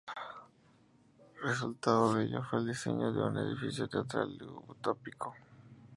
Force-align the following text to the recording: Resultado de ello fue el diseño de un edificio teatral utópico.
Resultado 1.43 2.15
de 2.15 2.23
ello 2.23 2.41
fue 2.49 2.57
el 2.57 2.69
diseño 2.69 3.13
de 3.13 3.21
un 3.21 3.37
edificio 3.37 3.87
teatral 3.87 4.35
utópico. 4.67 5.35